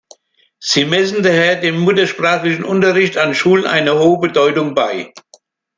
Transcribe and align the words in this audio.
Sie 0.57 0.83
messen 0.85 1.21
daher 1.21 1.61
dem 1.61 1.77
muttersprachlichen 1.77 2.63
Unterricht 2.63 3.19
an 3.19 3.35
Schulen 3.35 3.67
eine 3.67 3.99
hohe 3.99 4.17
Bedeutung 4.19 4.73
bei. 4.73 5.13